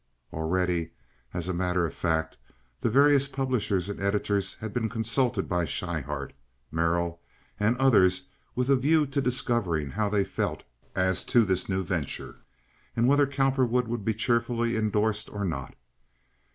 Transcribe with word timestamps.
Already, 0.33 0.89
as 1.31 1.47
a 1.47 1.53
matter 1.53 1.85
of 1.85 1.93
fact, 1.93 2.35
the 2.79 2.89
various 2.89 3.27
publishers 3.27 3.87
and 3.87 4.01
editors 4.01 4.55
had 4.55 4.73
been 4.73 4.89
consulted 4.89 5.47
by 5.47 5.63
Schryhart, 5.63 6.33
Merrill, 6.71 7.21
and 7.59 7.77
others 7.77 8.23
with 8.55 8.67
a 8.71 8.75
view 8.75 9.05
to 9.05 9.21
discovering 9.21 9.91
how 9.91 10.09
they 10.09 10.23
felt 10.23 10.63
as 10.95 11.23
to 11.25 11.45
this 11.45 11.69
new 11.69 11.83
venture, 11.83 12.37
and 12.95 13.07
whether 13.07 13.27
Cowperwood 13.27 13.87
would 13.87 14.03
be 14.03 14.15
cheerfully 14.15 14.75
indorsed 14.75 15.29
or 15.31 15.45
not. 15.45 15.75